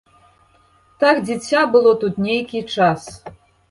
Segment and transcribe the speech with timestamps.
[1.03, 3.01] Так дзіця было тут нейкі час.